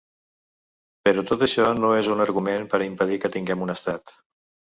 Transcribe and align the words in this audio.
Però 1.07 1.23
tot 1.31 1.43
això 1.47 1.67
no 1.81 1.91
és 1.99 2.09
un 2.15 2.25
argument 2.25 2.65
per 2.71 2.79
a 2.81 2.87
impedir 2.87 3.21
que 3.27 3.33
tinguem 3.37 3.65
un 3.67 3.77
estat. 3.77 4.17